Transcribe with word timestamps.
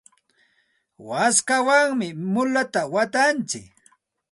waskawanmi 1.07 2.07
mulata 2.31 2.79
watantsik. 2.93 3.67